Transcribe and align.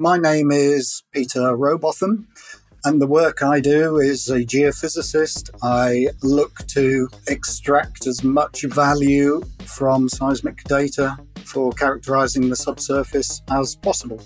My 0.00 0.16
name 0.16 0.52
is 0.52 1.02
Peter 1.10 1.56
Robotham, 1.56 2.28
and 2.84 3.02
the 3.02 3.06
work 3.08 3.42
I 3.42 3.58
do 3.58 3.96
is 3.98 4.28
a 4.28 4.44
geophysicist. 4.44 5.50
I 5.60 6.06
look 6.22 6.56
to 6.68 7.08
extract 7.26 8.06
as 8.06 8.22
much 8.22 8.62
value 8.62 9.42
from 9.64 10.08
seismic 10.08 10.62
data 10.68 11.18
for 11.38 11.72
characterizing 11.72 12.48
the 12.48 12.54
subsurface 12.54 13.42
as 13.50 13.74
possible. 13.74 14.22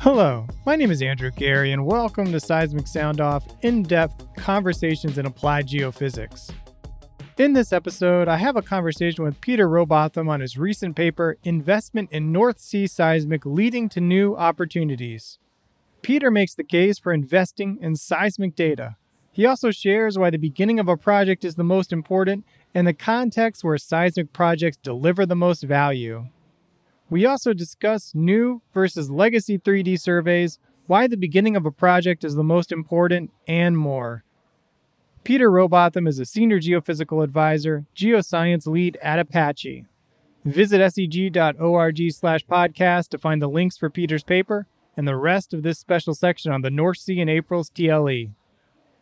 Hello, 0.00 0.46
my 0.66 0.76
name 0.76 0.90
is 0.90 1.00
Andrew 1.00 1.30
Geary, 1.30 1.72
and 1.72 1.86
welcome 1.86 2.30
to 2.30 2.38
Seismic 2.38 2.86
Sound 2.86 3.22
Off 3.22 3.46
in 3.62 3.82
depth 3.82 4.22
conversations 4.36 5.16
in 5.16 5.24
applied 5.24 5.66
geophysics. 5.66 6.50
In 7.42 7.54
this 7.54 7.72
episode, 7.72 8.28
I 8.28 8.36
have 8.36 8.54
a 8.54 8.62
conversation 8.62 9.24
with 9.24 9.40
Peter 9.40 9.68
Robotham 9.68 10.28
on 10.28 10.38
his 10.38 10.56
recent 10.56 10.94
paper, 10.94 11.38
Investment 11.42 12.12
in 12.12 12.30
North 12.30 12.60
Sea 12.60 12.86
Seismic 12.86 13.44
Leading 13.44 13.88
to 13.88 14.00
New 14.00 14.36
Opportunities. 14.36 15.40
Peter 16.02 16.30
makes 16.30 16.54
the 16.54 16.62
case 16.62 17.00
for 17.00 17.12
investing 17.12 17.78
in 17.80 17.96
seismic 17.96 18.54
data. 18.54 18.94
He 19.32 19.44
also 19.44 19.72
shares 19.72 20.16
why 20.16 20.30
the 20.30 20.38
beginning 20.38 20.78
of 20.78 20.86
a 20.86 20.96
project 20.96 21.44
is 21.44 21.56
the 21.56 21.64
most 21.64 21.92
important 21.92 22.44
and 22.76 22.86
the 22.86 22.94
context 22.94 23.64
where 23.64 23.76
seismic 23.76 24.32
projects 24.32 24.76
deliver 24.76 25.26
the 25.26 25.34
most 25.34 25.64
value. 25.64 26.26
We 27.10 27.26
also 27.26 27.52
discuss 27.52 28.14
new 28.14 28.62
versus 28.72 29.10
legacy 29.10 29.58
3D 29.58 29.98
surveys, 29.98 30.60
why 30.86 31.08
the 31.08 31.16
beginning 31.16 31.56
of 31.56 31.66
a 31.66 31.72
project 31.72 32.22
is 32.22 32.36
the 32.36 32.44
most 32.44 32.70
important, 32.70 33.32
and 33.48 33.76
more. 33.76 34.22
Peter 35.24 35.48
Robotham 35.48 36.08
is 36.08 36.18
a 36.18 36.24
senior 36.24 36.58
geophysical 36.58 37.22
advisor, 37.22 37.84
geoscience 37.94 38.66
lead 38.66 38.98
at 39.00 39.20
Apache. 39.20 39.86
Visit 40.44 40.80
seg.org 40.80 42.12
slash 42.12 42.44
podcast 42.44 43.08
to 43.10 43.18
find 43.18 43.40
the 43.40 43.48
links 43.48 43.76
for 43.76 43.88
Peter's 43.88 44.24
paper 44.24 44.66
and 44.96 45.06
the 45.06 45.14
rest 45.14 45.54
of 45.54 45.62
this 45.62 45.78
special 45.78 46.14
section 46.14 46.50
on 46.50 46.62
the 46.62 46.70
North 46.70 46.98
Sea 46.98 47.20
in 47.20 47.28
April's 47.28 47.70
TLE. 47.70 48.30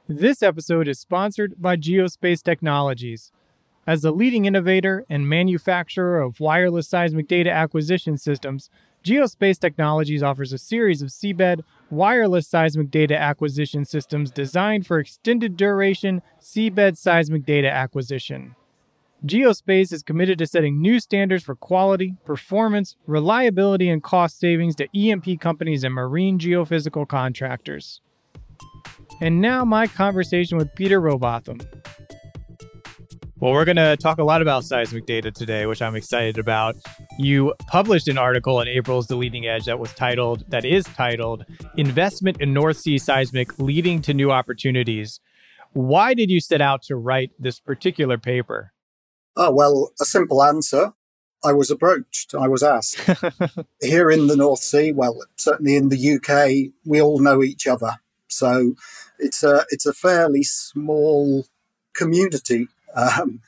This 0.06 0.42
episode 0.42 0.88
is 0.88 1.00
sponsored 1.00 1.54
by 1.56 1.78
Geospace 1.78 2.42
Technologies. 2.42 3.32
As 3.86 4.02
the 4.02 4.12
leading 4.12 4.44
innovator 4.44 5.06
and 5.08 5.26
manufacturer 5.26 6.20
of 6.20 6.38
wireless 6.38 6.86
seismic 6.86 7.28
data 7.28 7.50
acquisition 7.50 8.18
systems, 8.18 8.68
Geospace 9.02 9.58
Technologies 9.58 10.22
offers 10.22 10.52
a 10.52 10.58
series 10.58 11.00
of 11.00 11.08
seabed 11.08 11.62
wireless 11.90 12.48
seismic 12.48 12.90
data 12.90 13.16
acquisition 13.16 13.84
systems 13.84 14.30
designed 14.30 14.86
for 14.86 14.98
extended 14.98 15.56
duration 15.56 16.22
seabed 16.40 16.96
seismic 16.96 17.44
data 17.44 17.70
acquisition. 17.70 18.54
Geospace 19.26 19.92
is 19.92 20.02
committed 20.02 20.38
to 20.38 20.46
setting 20.46 20.80
new 20.80 20.98
standards 20.98 21.44
for 21.44 21.54
quality, 21.54 22.16
performance, 22.24 22.96
reliability, 23.06 23.90
and 23.90 24.02
cost 24.02 24.40
savings 24.40 24.74
to 24.76 24.88
E&P 24.94 25.36
companies 25.36 25.84
and 25.84 25.94
marine 25.94 26.38
geophysical 26.38 27.06
contractors. 27.06 28.00
And 29.20 29.42
now, 29.42 29.64
my 29.66 29.86
conversation 29.86 30.56
with 30.56 30.74
Peter 30.74 31.00
Robotham. 31.00 31.60
Well, 33.40 33.52
we're 33.52 33.64
going 33.64 33.76
to 33.76 33.96
talk 33.96 34.18
a 34.18 34.22
lot 34.22 34.42
about 34.42 34.64
seismic 34.64 35.06
data 35.06 35.30
today, 35.30 35.64
which 35.64 35.80
I'm 35.80 35.96
excited 35.96 36.36
about. 36.36 36.76
You 37.18 37.54
published 37.68 38.06
an 38.06 38.18
article 38.18 38.60
in 38.60 38.68
April's 38.68 39.06
The 39.06 39.16
Leading 39.16 39.46
Edge 39.46 39.64
that 39.64 39.78
was 39.78 39.94
titled, 39.94 40.44
that 40.48 40.66
is 40.66 40.84
titled, 40.84 41.46
Investment 41.78 42.42
in 42.42 42.52
North 42.52 42.76
Sea 42.76 42.98
Seismic 42.98 43.58
Leading 43.58 44.02
to 44.02 44.12
New 44.12 44.30
Opportunities. 44.30 45.20
Why 45.72 46.12
did 46.12 46.28
you 46.28 46.38
set 46.38 46.60
out 46.60 46.82
to 46.82 46.96
write 46.96 47.30
this 47.38 47.58
particular 47.60 48.18
paper? 48.18 48.74
Oh, 49.36 49.52
well, 49.52 49.92
a 49.98 50.04
simple 50.04 50.42
answer. 50.42 50.92
I 51.42 51.54
was 51.54 51.70
approached. 51.70 52.34
I 52.34 52.46
was 52.46 52.62
asked. 52.62 53.00
Here 53.80 54.10
in 54.10 54.26
the 54.26 54.36
North 54.36 54.60
Sea, 54.60 54.92
well, 54.92 55.18
certainly 55.36 55.76
in 55.76 55.88
the 55.88 56.16
UK, 56.16 56.74
we 56.84 57.00
all 57.00 57.20
know 57.20 57.42
each 57.42 57.66
other. 57.66 57.92
So 58.28 58.74
it's 59.18 59.42
a, 59.42 59.64
it's 59.70 59.86
a 59.86 59.94
fairly 59.94 60.42
small 60.42 61.46
community 61.94 62.68
um, 62.94 63.40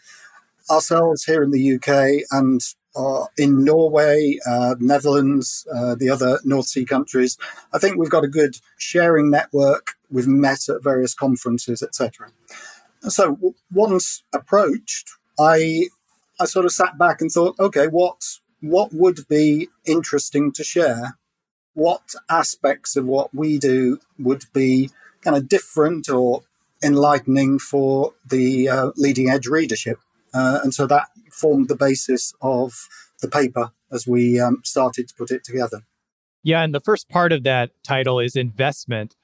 ourselves 0.70 1.24
here 1.24 1.42
in 1.42 1.50
the 1.50 1.74
UK 1.74 2.24
and 2.30 2.60
uh, 2.94 3.24
in 3.38 3.64
Norway, 3.64 4.38
uh, 4.46 4.74
Netherlands, 4.78 5.66
uh, 5.74 5.94
the 5.94 6.10
other 6.10 6.38
North 6.44 6.66
Sea 6.66 6.84
countries, 6.84 7.38
I 7.72 7.78
think 7.78 7.96
we've 7.96 8.10
got 8.10 8.24
a 8.24 8.28
good 8.28 8.56
sharing 8.76 9.30
network. 9.30 9.92
We've 10.10 10.26
met 10.26 10.68
at 10.68 10.82
various 10.82 11.14
conferences, 11.14 11.82
etc. 11.82 12.28
So 13.08 13.54
once 13.72 14.22
approached, 14.32 15.10
I 15.38 15.88
I 16.38 16.44
sort 16.44 16.66
of 16.66 16.72
sat 16.72 16.98
back 16.98 17.20
and 17.20 17.30
thought, 17.30 17.58
okay, 17.58 17.86
what 17.86 18.38
what 18.60 18.92
would 18.92 19.26
be 19.28 19.68
interesting 19.84 20.52
to 20.52 20.62
share? 20.62 21.18
What 21.74 22.14
aspects 22.28 22.96
of 22.96 23.06
what 23.06 23.34
we 23.34 23.58
do 23.58 23.98
would 24.18 24.44
be 24.52 24.90
kind 25.22 25.36
of 25.36 25.48
different 25.48 26.08
or 26.08 26.42
enlightening 26.82 27.58
for 27.58 28.14
the 28.28 28.68
uh, 28.68 28.90
leading 28.96 29.30
edge 29.30 29.46
readership. 29.46 29.98
Uh, 30.34 30.60
and 30.62 30.74
so 30.74 30.86
that 30.86 31.08
formed 31.30 31.68
the 31.68 31.76
basis 31.76 32.34
of 32.40 32.88
the 33.20 33.28
paper 33.28 33.70
as 33.90 34.06
we 34.06 34.40
um, 34.40 34.60
started 34.64 35.08
to 35.08 35.14
put 35.14 35.30
it 35.30 35.44
together. 35.44 35.82
Yeah, 36.42 36.62
and 36.62 36.74
the 36.74 36.80
first 36.80 37.08
part 37.08 37.32
of 37.32 37.44
that 37.44 37.70
title 37.84 38.18
is 38.18 38.34
investment. 38.34 39.14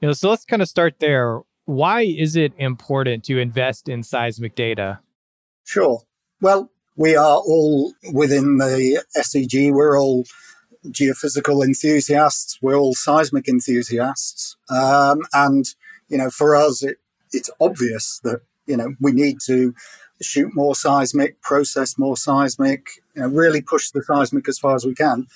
You 0.00 0.08
know, 0.08 0.12
so 0.12 0.30
let's 0.30 0.44
kind 0.44 0.62
of 0.62 0.68
start 0.68 1.00
there. 1.00 1.40
Why 1.64 2.02
is 2.02 2.36
it 2.36 2.52
important 2.56 3.24
to 3.24 3.38
invest 3.38 3.88
in 3.88 4.02
seismic 4.02 4.54
data? 4.54 5.00
Sure. 5.64 6.02
Well, 6.40 6.70
we 6.96 7.16
are 7.16 7.38
all 7.38 7.94
within 8.12 8.58
the 8.58 9.04
SEG. 9.16 9.72
We're 9.72 9.98
all 9.98 10.24
geophysical 10.86 11.64
enthusiasts. 11.64 12.58
We're 12.62 12.76
all 12.76 12.94
seismic 12.94 13.48
enthusiasts, 13.48 14.56
um, 14.70 15.20
and 15.32 15.66
you 16.08 16.16
know, 16.18 16.30
for 16.30 16.56
us, 16.56 16.82
it 16.82 16.98
it's 17.32 17.50
obvious 17.60 18.20
that 18.24 18.40
you 18.66 18.76
know 18.76 18.94
we 19.00 19.12
need 19.12 19.38
to 19.46 19.74
shoot 20.20 20.54
more 20.54 20.74
seismic, 20.74 21.40
process 21.40 21.96
more 21.96 22.16
seismic, 22.16 22.88
you 23.14 23.22
know, 23.22 23.28
really 23.28 23.60
push 23.60 23.90
the 23.90 24.02
seismic 24.02 24.48
as 24.48 24.58
far 24.58 24.74
as 24.74 24.84
we 24.84 24.94
can. 24.94 25.26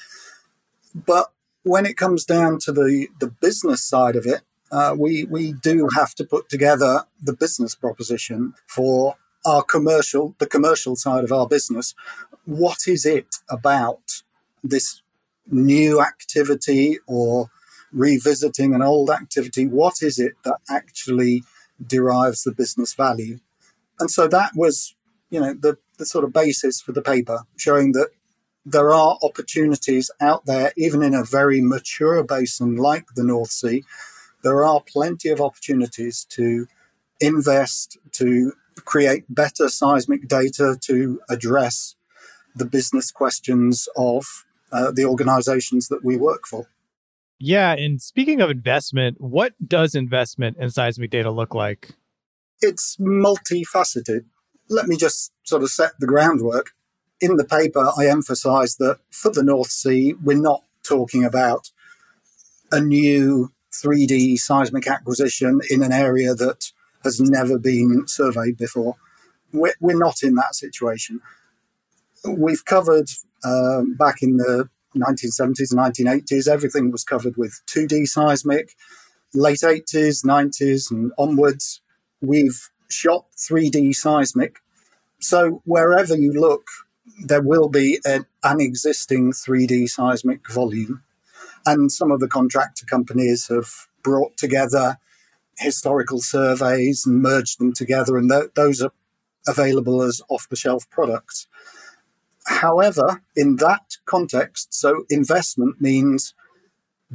But 0.94 1.32
when 1.62 1.86
it 1.86 1.97
comes 1.97 2.25
down 2.25 2.58
to 2.60 2.72
the 2.72 3.08
the 3.19 3.28
business 3.28 3.84
side 3.84 4.16
of 4.16 4.26
it, 4.26 4.42
uh, 4.70 4.94
we 4.98 5.25
we 5.25 5.52
do 5.52 5.88
have 5.94 6.14
to 6.16 6.25
put 6.25 6.48
together 6.48 7.04
the 7.22 7.32
business 7.32 7.75
proposition 7.75 8.54
for 8.66 9.16
our 9.44 9.62
commercial, 9.62 10.34
the 10.38 10.47
commercial 10.47 10.97
side 10.97 11.25
of 11.25 11.32
our 11.32 11.47
business. 11.47 11.94
What 12.44 12.86
is 12.86 13.04
it 13.04 13.36
about 13.48 14.22
this 14.62 15.02
new 15.50 16.00
activity 16.00 16.98
or 17.06 17.50
revisiting 17.92 18.75
an 18.75 18.82
old 18.82 19.10
activity? 19.10 19.66
What 19.66 20.02
is 20.02 20.19
it 20.19 20.34
that 20.44 20.58
actually 20.70 21.42
derives 21.87 22.43
the 22.43 22.53
business 22.53 22.94
value. 22.94 23.38
And 23.98 24.10
so 24.10 24.28
that 24.28 24.53
was, 24.54 24.94
you 25.31 25.41
know, 25.41 25.54
the, 25.54 25.78
the 25.98 26.06
sort 26.06 26.25
of 26.25 26.32
basis 26.32 26.81
for 26.81 26.93
the 26.93 27.03
paper, 27.03 27.41
showing 27.56 27.93
that 27.93 28.09
there 28.65 28.93
are 28.93 29.19
opportunities 29.22 30.10
out 30.20 30.47
there, 30.47 30.72
even 30.76 31.03
in 31.03 31.15
a 31.15 31.25
very 31.25 31.60
mature 31.60 32.22
basin 32.22 32.76
like 32.76 33.06
the 33.15 33.25
North 33.25 33.50
Sea. 33.50 33.84
There 34.43 34.65
are 34.65 34.81
plenty 34.81 35.28
of 35.31 35.41
opportunities 35.41 36.26
to 36.31 36.66
invest, 37.20 37.99
to 38.12 38.53
create 38.84 39.25
better 39.28 39.69
seismic 39.69 40.28
data 40.28 40.76
to 40.82 41.20
address 41.28 41.97
the 42.54 42.64
business 42.64 43.10
questions 43.10 43.88
of 43.97 44.44
uh, 44.72 44.91
the 44.91 45.04
organizations 45.04 45.88
that 45.88 46.04
we 46.04 46.16
work 46.16 46.47
for. 46.47 46.69
Yeah. 47.44 47.72
And 47.72 48.00
speaking 48.00 48.41
of 48.41 48.50
investment, 48.50 49.20
what 49.20 49.54
does 49.66 49.97
investment 49.97 50.58
in 50.58 50.70
seismic 50.70 51.10
data 51.10 51.28
look 51.28 51.56
like? 51.56 51.91
It's 52.60 52.97
multifaceted. 52.98 54.26
Let 54.70 54.86
me 54.86 54.97
just 54.97 55.32
sort 55.42 55.64
of 55.64 55.70
set 55.70 55.91
the 55.98 56.06
groundwork. 56.06 56.70
In 57.20 57.36
the 57.38 57.44
paper, 57.44 57.91
I 57.98 58.06
emphasize 58.06 58.76
that 58.76 59.00
for 59.10 59.32
the 59.32 59.42
North 59.42 59.72
Sea, 59.72 60.14
we're 60.22 60.41
not 60.41 60.62
talking 60.84 61.25
about 61.25 61.72
a 62.70 62.81
new 62.81 63.50
3D 63.72 64.38
seismic 64.38 64.87
acquisition 64.87 65.61
in 65.69 65.82
an 65.82 65.90
area 65.90 66.34
that 66.34 66.70
has 67.02 67.20
never 67.20 67.58
been 67.58 68.05
surveyed 68.06 68.56
before. 68.56 68.94
We're, 69.52 69.75
we're 69.81 69.99
not 69.99 70.22
in 70.22 70.37
that 70.37 70.55
situation. 70.55 71.20
We've 72.25 72.64
covered 72.64 73.11
um, 73.44 73.96
back 73.96 74.22
in 74.22 74.37
the 74.37 74.69
1970s 74.96 75.72
and 75.72 75.80
1980s, 75.80 76.48
everything 76.48 76.90
was 76.90 77.04
covered 77.04 77.36
with 77.36 77.60
2D 77.66 78.06
seismic. 78.06 78.74
Late 79.34 79.60
80s, 79.60 80.24
90s, 80.24 80.90
and 80.90 81.12
onwards, 81.18 81.80
we've 82.20 82.70
shot 82.90 83.26
3D 83.36 83.94
seismic. 83.94 84.58
So 85.20 85.62
wherever 85.64 86.16
you 86.16 86.32
look, 86.32 86.66
there 87.24 87.40
will 87.42 87.68
be 87.68 88.00
an, 88.04 88.26
an 88.44 88.60
existing 88.60 89.32
3D 89.32 89.88
seismic 89.88 90.50
volume. 90.50 91.02
And 91.64 91.90
some 91.90 92.10
of 92.10 92.20
the 92.20 92.28
contractor 92.28 92.84
companies 92.86 93.48
have 93.48 93.68
brought 94.02 94.36
together 94.36 94.98
historical 95.58 96.20
surveys 96.20 97.06
and 97.06 97.22
merged 97.22 97.60
them 97.60 97.72
together, 97.72 98.16
and 98.16 98.30
th- 98.30 98.50
those 98.54 98.82
are 98.82 98.92
available 99.46 100.02
as 100.02 100.20
off 100.28 100.48
the 100.48 100.56
shelf 100.56 100.88
products. 100.90 101.46
However, 102.52 103.22
in 103.34 103.56
that 103.56 103.96
context, 104.04 104.75
so 104.75 105.04
investment 105.08 105.81
means 105.81 106.34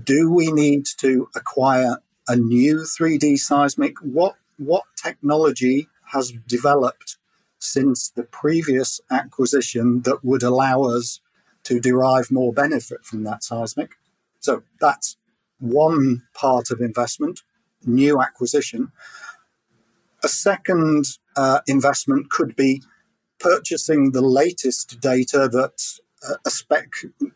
do 0.03 0.31
we 0.31 0.51
need 0.51 0.85
to 0.97 1.29
acquire 1.35 1.97
a 2.27 2.35
new 2.35 2.77
3D 2.77 3.37
seismic? 3.39 3.97
What 4.01 4.35
what 4.57 4.83
technology 5.01 5.87
has 6.11 6.33
developed 6.47 7.17
since 7.59 8.09
the 8.09 8.23
previous 8.23 8.99
acquisition 9.11 10.01
that 10.01 10.23
would 10.23 10.43
allow 10.43 10.83
us 10.83 11.21
to 11.63 11.79
derive 11.79 12.31
more 12.31 12.51
benefit 12.51 13.05
from 13.05 13.23
that 13.23 13.43
seismic? 13.43 13.91
So 14.39 14.63
that's 14.81 15.17
one 15.59 16.23
part 16.33 16.71
of 16.71 16.81
investment, 16.81 17.41
new 17.85 18.19
acquisition. 18.21 18.91
A 20.23 20.27
second 20.27 21.05
uh, 21.35 21.59
investment 21.67 22.31
could 22.31 22.55
be 22.55 22.81
purchasing 23.39 24.11
the 24.11 24.21
latest 24.21 24.99
data 24.99 25.47
that 25.47 25.99
a 26.45 26.49
spec 26.49 26.93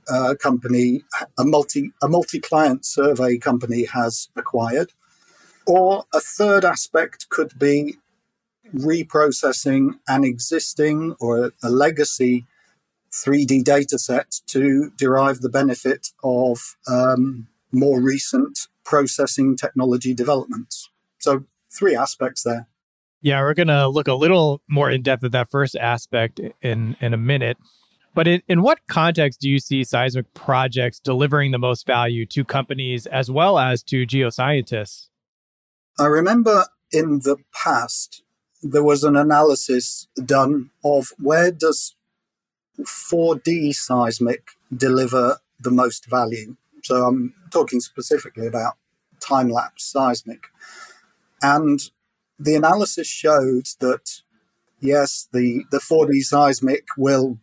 uh, 0.10 0.36
company, 0.42 1.04
a 1.38 1.46
multi 1.46 1.92
a 2.02 2.08
multi 2.08 2.40
client 2.40 2.86
survey 2.86 3.38
company 3.38 3.86
has 3.86 4.30
acquired, 4.36 4.92
or 5.66 6.06
a 6.14 6.20
third 6.20 6.66
aspect 6.66 7.30
could 7.30 7.58
be 7.58 7.98
reprocessing 8.76 10.00
an 10.08 10.24
existing 10.24 11.16
or 11.20 11.52
a 11.62 11.70
legacy 11.70 12.46
3D 13.12 13.64
data 13.64 14.00
set 14.00 14.40
to 14.48 14.92
derive 14.98 15.42
the 15.42 15.50
benefit 15.50 16.10
of 16.24 16.78
um, 16.88 17.48
more 17.72 18.02
recent 18.02 18.68
processing 18.86 19.58
technology 19.58 20.14
developments. 20.14 20.90
So, 21.20 21.46
three 21.70 21.96
aspects 21.96 22.44
there. 22.44 22.68
Yeah, 23.22 23.42
we're 23.42 23.54
going 23.54 23.68
to 23.68 23.88
look 23.88 24.08
a 24.08 24.14
little 24.14 24.62
more 24.68 24.90
in 24.90 25.04
depth 25.04 25.24
at 25.24 25.32
that 25.32 25.52
first 25.52 25.76
aspect 25.76 26.40
in, 26.62 26.96
in 27.00 27.14
a 27.14 27.18
minute. 27.18 27.58
But 28.14 28.28
in, 28.28 28.42
in 28.48 28.62
what 28.62 28.80
context 28.88 29.40
do 29.40 29.50
you 29.50 29.60
see 29.60 29.84
seismic 29.84 30.34
projects 30.34 31.00
delivering 31.00 31.52
the 31.52 31.60
most 31.60 31.86
value 31.86 32.26
to 32.28 32.44
companies 32.44 33.06
as 33.06 33.32
well 33.32 33.58
as 33.58 33.84
to 33.84 34.06
geoscientists? 34.06 35.08
I 36.00 36.06
remember 36.06 36.66
in 36.92 37.20
the 37.20 37.38
past, 37.54 38.24
there 38.62 38.84
was 38.84 39.04
an 39.04 39.16
analysis 39.16 40.08
done 40.26 40.72
of 40.84 41.14
where 41.20 41.52
does 41.52 41.96
4D 42.80 43.74
seismic 43.74 44.50
deliver 44.76 45.38
the 45.60 45.72
most 45.72 46.10
value. 46.10 46.56
So 46.84 47.06
I'm 47.06 47.34
talking 47.52 47.80
specifically 47.80 48.48
about 48.48 48.74
time 49.20 49.50
lapse 49.50 49.84
seismic. 49.84 50.48
And 51.42 51.80
the 52.44 52.56
analysis 52.56 53.08
showed 53.08 53.68
that 53.80 54.22
yes, 54.80 55.28
the, 55.32 55.66
the 55.72 55.78
4D 55.78 56.22
seismic 56.22 56.86
will 56.98 57.38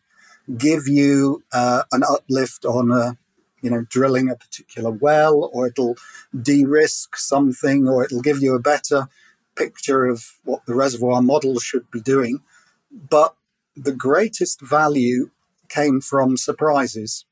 give 0.57 0.89
you 0.89 1.43
uh, 1.53 1.83
an 1.93 2.03
uplift 2.03 2.65
on 2.65 2.91
a 2.91 3.17
you 3.63 3.71
know 3.71 3.85
drilling 3.91 4.31
a 4.31 4.37
particular 4.37 4.91
well 4.91 5.51
or 5.53 5.67
it'll 5.67 5.97
de-risk 6.43 7.17
something 7.17 7.89
or 7.89 8.05
it'll 8.05 8.23
give 8.23 8.41
you 8.41 8.55
a 8.55 8.61
better 8.61 9.09
picture 9.57 10.07
of 10.07 10.39
what 10.45 10.65
the 10.67 10.75
reservoir 10.75 11.21
model 11.21 11.59
should 11.59 11.91
be 11.91 12.01
doing. 12.01 12.41
But 12.91 13.35
the 13.77 13.93
greatest 13.93 14.61
value 14.61 15.31
came 15.69 16.01
from 16.01 16.37
surprises. 16.37 17.25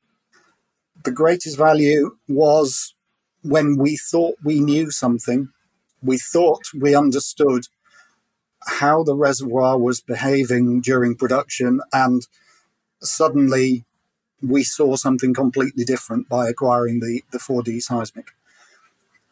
The 1.03 1.11
greatest 1.11 1.57
value 1.57 2.17
was 2.27 2.93
when 3.41 3.77
we 3.77 3.97
thought 3.97 4.35
we 4.43 4.59
knew 4.59 4.91
something 4.91 5.49
we 6.01 6.17
thought 6.17 6.63
we 6.73 6.95
understood 6.95 7.67
how 8.65 9.03
the 9.03 9.15
reservoir 9.15 9.77
was 9.77 10.01
behaving 10.01 10.81
during 10.81 11.15
production 11.15 11.79
and 11.93 12.27
suddenly 13.01 13.85
we 14.41 14.63
saw 14.63 14.95
something 14.95 15.33
completely 15.33 15.83
different 15.83 16.29
by 16.29 16.47
acquiring 16.47 16.99
the, 16.99 17.23
the 17.31 17.39
4D 17.39 17.81
seismic. 17.81 18.27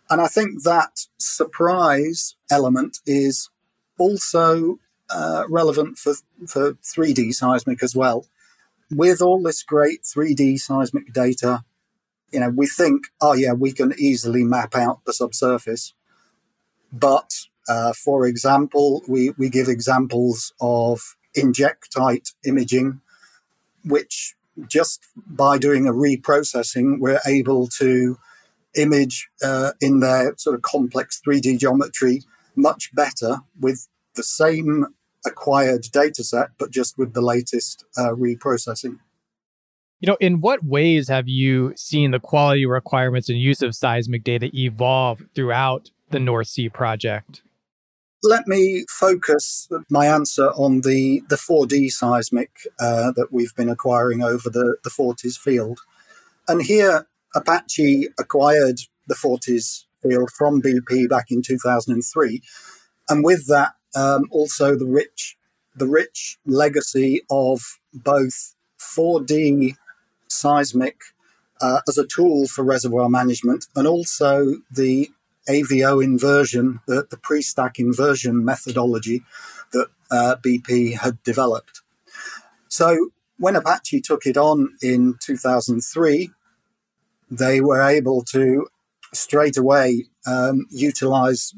And 0.10 0.22
I 0.22 0.28
think 0.28 0.64
that 0.64 1.08
surprise 1.18 2.36
element 2.50 3.00
is 3.06 3.50
also 3.98 4.80
uh, 5.10 5.44
relevant 5.50 5.98
for, 5.98 6.14
for 6.48 6.74
3D 6.74 7.34
seismic 7.34 7.84
as 7.84 7.96
well. 7.96 8.26
With 8.92 9.22
all 9.22 9.42
this 9.42 9.64
great 9.64 10.04
3D 10.04 10.60
seismic 10.60 11.12
data, 11.12 11.64
you 12.32 12.40
know, 12.40 12.50
we 12.50 12.68
think, 12.68 13.08
oh 13.22 13.34
yeah, 13.34 13.54
we 13.54 13.72
can 13.72 13.94
easily 13.98 14.44
map 14.44 14.76
out 14.76 15.00
the 15.06 15.14
subsurface. 15.14 15.94
But 17.00 17.32
uh, 17.68 17.94
for 17.94 18.26
example, 18.26 19.04
we, 19.08 19.32
we 19.38 19.50
give 19.50 19.68
examples 19.68 20.54
of 20.62 21.02
injectite 21.36 22.34
imaging 22.46 23.02
which 23.86 24.36
just 24.68 25.06
by 25.28 25.58
doing 25.58 25.88
a 25.88 25.92
reprocessing, 25.92 27.00
we're 27.00 27.20
able 27.26 27.68
to 27.68 28.18
image 28.76 29.30
uh, 29.44 29.72
in 29.80 30.00
their 30.00 30.34
sort 30.38 30.56
of 30.56 30.62
complex 30.62 31.22
3D 31.26 31.60
geometry 31.60 32.24
much 32.56 32.94
better 32.94 33.38
with 33.60 33.88
the 34.16 34.24
same 34.24 34.86
acquired 35.26 35.84
data 35.92 36.24
set, 36.24 36.50
but 36.58 36.72
just 36.72 36.98
with 36.98 37.14
the 37.14 37.22
latest 37.22 37.84
uh, 37.98 38.10
reprocessing. 38.10 39.00
You 40.00 40.08
know, 40.08 40.18
in 40.20 40.42
what 40.42 40.64
ways 40.64 41.08
have 41.08 41.28
you 41.28 41.74
seen 41.76 42.12
the 42.12 42.20
quality 42.20 42.66
requirements 42.66 43.30
and 43.30 43.40
use 43.40 43.62
of 43.62 43.76
seismic 43.76 44.24
data 44.24 44.50
evolve 44.54 45.22
throughout 45.34 45.90
the 46.10 46.20
North 46.20 46.48
Sea 46.48 46.70
project? 46.70 47.42
let 48.26 48.48
me 48.48 48.86
focus 48.90 49.70
my 49.90 50.08
answer 50.08 50.48
on 50.52 50.82
the, 50.82 51.22
the 51.30 51.36
4D 51.36 51.92
seismic 51.92 52.50
uh, 52.80 53.12
that 53.12 53.28
we've 53.32 53.56
been 53.56 53.70
acquiring 53.70 54.22
over 54.22 54.50
the, 54.50 54.78
the 54.84 54.90
Forties 54.90 55.38
field. 55.38 55.80
And 56.48 56.64
here, 56.64 57.08
Apache 57.36 58.10
acquired 58.20 58.80
the 59.08 59.16
Forties 59.16 59.86
field 60.02 60.32
from 60.32 60.62
BP 60.62 61.08
back 61.10 61.28
in 61.30 61.42
2003. 61.42 62.42
And 63.10 63.24
with 63.24 63.48
that, 63.48 63.74
um, 63.96 64.26
also 64.32 64.76
the 64.76 64.88
rich, 64.88 65.38
the 65.76 65.88
rich 65.88 66.38
legacy 66.46 67.22
of 67.30 67.62
both 67.94 68.56
4D 68.80 69.76
seismic 70.30 70.98
uh, 71.62 71.82
as 71.88 71.98
a 71.98 72.08
tool 72.08 72.48
for 72.48 72.64
reservoir 72.64 73.08
management 73.08 73.68
and 73.76 73.88
also 73.88 74.56
the 74.70 75.10
AVO 75.50 76.04
inversion, 76.04 76.80
the, 76.88 77.08
the 77.10 77.18
pre 77.18 77.42
stack 77.42 77.80
inversion 77.80 78.44
methodology 78.44 79.24
that 79.72 79.88
uh, 80.12 80.36
BP 80.44 80.98
had 80.98 81.22
developed. 81.24 81.82
So 82.68 83.10
when 83.38 83.56
Apache 83.56 84.02
took 84.02 84.26
it 84.26 84.38
on 84.38 84.76
in 84.82 85.16
2003, 85.22 86.30
they 87.30 87.62
were 87.62 87.82
able 87.82 88.24
to 88.24 88.68
straight 89.14 89.58
away 89.58 90.06
um, 90.28 90.66
utilize 90.70 91.54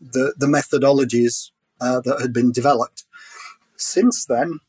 the, 0.00 0.34
the 0.36 0.46
methodologies 0.46 1.50
uh, 1.80 2.00
that 2.00 2.20
had 2.20 2.32
been 2.32 2.52
developed. 2.52 3.04
Since 3.76 4.26
then, 4.26 4.60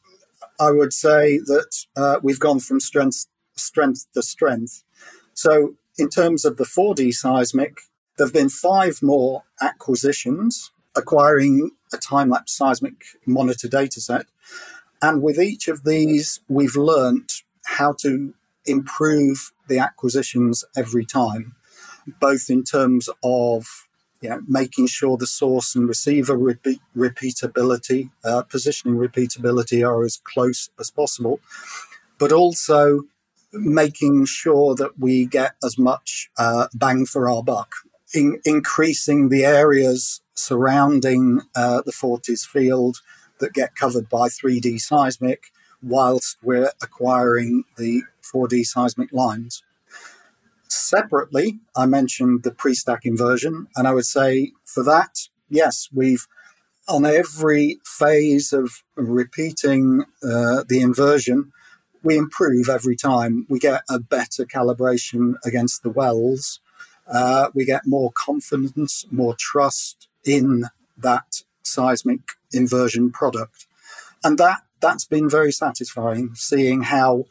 I 0.60 0.72
would 0.72 0.94
say 0.94 1.38
that 1.38 1.86
uh, 1.96 2.20
we've 2.24 2.40
gone 2.40 2.60
from 2.60 2.80
strength 2.80 3.26
strength 3.56 4.08
to 4.14 4.22
strength. 4.22 4.84
So, 5.34 5.76
in 5.98 6.10
terms 6.10 6.44
of 6.46 6.58
the 6.58 6.66
4D 6.66 7.14
seismic, 7.14 7.80
there 8.18 8.26
have 8.26 8.34
been 8.34 8.50
five 8.50 9.02
more 9.02 9.44
acquisitions 9.62 10.72
acquiring 10.96 11.72
a 11.94 11.98
time 11.98 12.30
lapse 12.30 12.54
seismic 12.54 13.04
monitor 13.26 13.68
dataset. 13.68 14.26
And 15.02 15.22
with 15.22 15.40
each 15.40 15.68
of 15.68 15.84
these, 15.84 16.40
we've 16.48 16.76
learned 16.76 17.30
how 17.66 17.94
to 18.00 18.34
improve 18.66 19.52
the 19.68 19.80
acquisitions 19.80 20.64
every 20.76 21.06
time, 21.06 21.56
both 22.20 22.50
in 22.50 22.64
terms 22.64 23.10
of 23.24 23.88
you 24.22 24.30
know, 24.30 24.42
making 24.48 24.88
sure 24.88 25.18
the 25.18 25.28
source 25.28 25.76
and 25.76 25.88
receiver 25.88 26.38
repeat, 26.38 26.80
repeatability, 26.96 28.10
uh, 28.24 28.42
positioning 28.44 28.98
repeatability 28.98 29.88
are 29.88 30.04
as 30.04 30.18
close 30.24 30.70
as 30.80 30.90
possible, 30.90 31.40
but 32.18 32.32
also 32.32 33.02
making 33.52 34.26
sure 34.26 34.74
that 34.76 34.98
we 34.98 35.26
get 35.26 35.56
as 35.64 35.78
much 35.78 36.30
uh, 36.38 36.68
bang 36.74 37.06
for 37.06 37.30
our 37.30 37.44
buck 37.44 37.76
in, 38.16 38.40
increasing 38.46 39.30
the 39.30 39.46
areas 39.46 40.22
surrounding 40.34 41.42
uh, 41.56 41.82
the 41.86 41.92
Forties 41.92 42.46
field 42.46 43.02
that 43.40 43.54
get 43.54 43.76
covered 43.76 44.10
by 44.10 44.28
3D 44.28 44.80
seismic 44.80 45.52
whilst 45.84 46.38
we're 46.42 46.72
acquiring 46.82 47.64
the 47.78 48.04
4D 48.24 48.66
seismic 48.66 49.12
lines. 49.14 49.64
Separately, 50.68 51.60
I 51.76 51.86
mentioned 51.86 52.44
the 52.44 52.52
pre 52.52 52.74
stack 52.74 53.06
inversion, 53.06 53.68
and 53.76 53.88
I 53.88 53.94
would 53.94 54.06
say 54.06 54.52
for 54.64 54.84
that, 54.84 55.28
yes, 55.50 55.90
we've 55.94 56.28
on 56.88 57.06
every 57.06 57.80
phase 57.84 58.54
of 58.54 58.84
repeating 58.96 60.04
uh, 60.24 60.64
the 60.68 60.82
inversion, 60.82 61.52
we 62.04 62.18
improve 62.18 62.70
every 62.70 62.96
time. 62.96 63.46
We 63.50 63.58
get 63.58 63.82
a 63.90 64.00
better 64.00 64.46
calibration 64.46 65.34
against 65.44 65.82
the 65.82 65.90
wells 65.90 66.60
uh, 67.08 67.50
we 67.54 67.66
get 67.66 67.86
more 67.86 68.12
confidence, 68.12 69.06
more 69.12 69.36
trust 69.38 70.08
in 70.24 70.66
that 70.98 71.42
seismic 71.64 72.22
inversion 72.52 73.12
product. 73.12 73.68
And 74.24 74.38
that, 74.38 74.62
that's 74.82 75.06
been 75.06 75.30
very 75.30 75.52
satisfying, 75.52 76.34
seeing 76.36 76.84
how, 76.84 77.26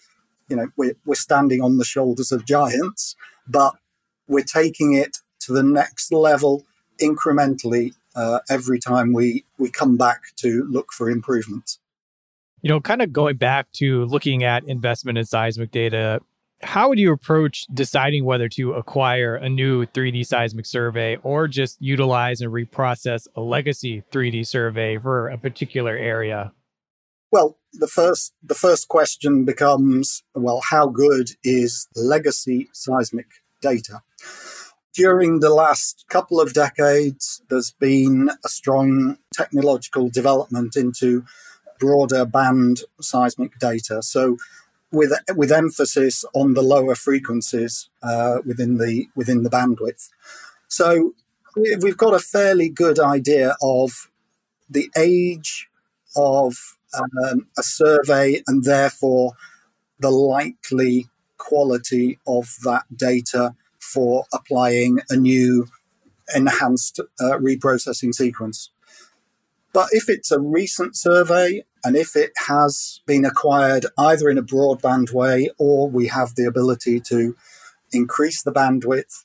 you 0.49 0.57
know, 0.57 0.69
we're, 0.77 0.97
we're 1.05 1.15
standing 1.15 1.61
on 1.61 1.79
the 1.79 1.85
shoulders 1.85 2.31
of 2.31 2.47
giants, 2.47 3.17
but 3.49 3.75
we're 4.29 4.45
taking 4.45 4.95
it 4.95 5.19
to 5.41 5.53
the 5.53 5.63
next 5.63 6.13
level 6.13 6.65
incrementally 7.01 7.95
uh, 8.15 8.41
every 8.49 8.79
time 8.79 9.13
we, 9.13 9.45
we 9.59 9.71
come 9.71 9.97
back 9.97 10.21
to 10.37 10.65
look 10.71 10.93
for 10.93 11.11
improvements. 11.11 11.81
You 12.63 12.71
know, 12.71 12.81
kind 12.81 13.03
of 13.03 13.13
going 13.13 13.37
back 13.37 13.71
to 13.73 14.07
looking 14.07 14.43
at 14.45 14.65
investment 14.65 15.19
in 15.19 15.27
seismic 15.27 15.71
data, 15.71 16.21
how 16.65 16.89
would 16.89 16.99
you 16.99 17.13
approach 17.13 17.67
deciding 17.73 18.25
whether 18.25 18.49
to 18.51 18.73
acquire 18.73 19.37
a 19.37 19.49
new 19.49 19.87
3D 19.87 20.27
seismic 20.27 20.67
survey 20.67 21.17
or 21.23 21.47
just 21.47 21.81
utilize 21.81 22.41
and 22.41 22.53
reprocess 22.53 23.29
a 23.37 23.41
legacy 23.41 24.03
3D 24.11 24.47
survey 24.47 24.99
for 24.99 25.29
a 25.29 25.39
particular 25.39 25.97
area? 25.97 26.53
Well, 27.31 27.59
the 27.73 27.89
first 27.89 28.33
the 28.43 28.55
first 28.55 28.89
question 28.89 29.45
becomes 29.45 30.23
well, 30.35 30.61
how 30.71 30.87
good 30.87 31.31
is 31.43 31.89
legacy 31.97 32.69
seismic 32.73 33.27
data? 33.61 34.03
During 34.95 35.41
the 35.41 35.51
last 35.51 36.05
couple 36.09 36.41
of 36.41 36.55
decades, 36.55 37.43
there's 37.51 37.73
been 37.73 38.31
a 38.45 38.49
strong 38.49 39.19
technological 39.33 40.09
development 40.09 40.77
into 40.77 41.25
broader 41.81 42.25
band 42.25 42.83
seismic 43.01 43.59
data. 43.59 44.03
So, 44.03 44.37
with 44.95 45.13
with 45.35 45.53
emphasis 45.53 46.25
on 46.35 46.55
the 46.55 46.63
lower 46.63 46.95
frequencies 46.95 47.89
uh, 48.03 48.39
within 48.47 48.79
the 48.79 49.09
within 49.15 49.43
the 49.43 49.51
bandwidth. 49.51 50.09
So, 50.69 51.15
we've 51.57 51.97
got 51.97 52.15
a 52.15 52.19
fairly 52.19 52.69
good 52.69 52.99
idea 52.99 53.57
of 53.63 54.11
the 54.69 54.91
age 54.97 55.69
of 56.17 56.57
um, 56.95 57.47
a 57.59 57.63
survey 57.63 58.43
and 58.47 58.65
therefore 58.65 59.33
the 60.01 60.11
likely 60.11 61.07
quality 61.39 62.19
of 62.27 62.57
that 62.65 62.85
data 62.95 63.55
for 63.79 64.25
applying 64.33 65.01
a 65.11 65.17
new 65.17 65.69
enhanced 66.35 67.01
uh, 67.21 67.39
reprocessing 67.39 68.15
sequence. 68.15 68.71
But 69.73 69.89
if 69.93 70.09
it's 70.09 70.31
a 70.31 70.41
recent 70.41 70.97
survey 70.97 71.65
and 71.85 71.97
if 71.97 72.17
it 72.17 72.33
has 72.47 73.01
been 73.07 73.27
acquired 73.27 73.85
either 73.99 74.31
in 74.31 74.39
a 74.39 74.43
broadband 74.43 75.13
way 75.13 75.51
or 75.59 75.89
we 75.89 76.07
have 76.09 76.35
the 76.35 76.47
ability 76.47 76.99
to 77.01 77.37
increase 77.93 78.43
the 78.43 78.53
bandwidth, 78.53 79.25